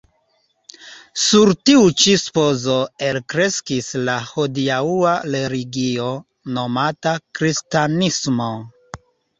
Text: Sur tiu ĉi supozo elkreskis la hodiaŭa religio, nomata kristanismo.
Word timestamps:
Sur 1.23 1.51
tiu 1.69 1.83
ĉi 2.03 2.15
supozo 2.21 2.79
elkreskis 3.09 3.93
la 4.09 4.17
hodiaŭa 4.33 5.15
religio, 5.39 6.11
nomata 6.59 7.19
kristanismo. 7.41 8.55